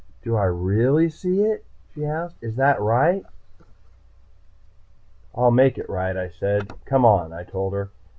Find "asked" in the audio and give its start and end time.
2.07-2.35